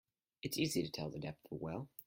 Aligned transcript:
It's 0.41 0.57
easy 0.57 0.81
to 0.81 0.89
tell 0.89 1.11
the 1.11 1.19
depth 1.19 1.45
of 1.45 1.51
a 1.59 1.63
well. 1.63 1.87